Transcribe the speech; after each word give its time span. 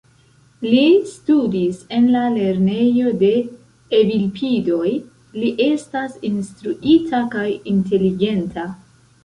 Li 0.69 0.85
studis 1.09 1.81
en 1.97 2.07
la 2.15 2.23
lernejo 2.37 3.13
de 3.25 3.29
«Evelpidoj», 3.99 4.89
li 5.39 5.55
estas 5.69 6.19
instruita 6.33 7.23
kaj 7.37 7.47
inteligenta. 7.77 8.69